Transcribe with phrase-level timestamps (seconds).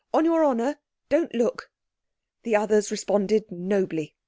[0.15, 0.79] On your honour
[1.09, 1.69] don't look!"
[2.41, 4.15] The others responded nobly.